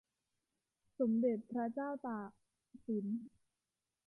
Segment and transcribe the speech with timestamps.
[0.99, 2.29] สมเด็จพระเจ้าตาก
[2.85, 3.05] สิน